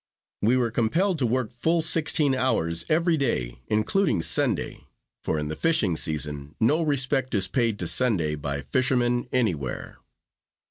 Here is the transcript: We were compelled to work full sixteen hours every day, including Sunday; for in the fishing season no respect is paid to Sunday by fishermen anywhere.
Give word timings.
We 0.41 0.57
were 0.57 0.71
compelled 0.71 1.19
to 1.19 1.27
work 1.27 1.51
full 1.51 1.83
sixteen 1.83 2.33
hours 2.33 2.85
every 2.89 3.17
day, 3.17 3.59
including 3.67 4.23
Sunday; 4.23 4.87
for 5.23 5.37
in 5.37 5.47
the 5.47 5.55
fishing 5.55 5.95
season 5.95 6.55
no 6.59 6.81
respect 6.81 7.35
is 7.35 7.47
paid 7.47 7.77
to 7.77 7.85
Sunday 7.85 8.33
by 8.33 8.61
fishermen 8.63 9.29
anywhere. 9.31 9.99